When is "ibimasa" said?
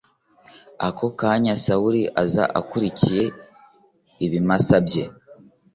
4.25-4.75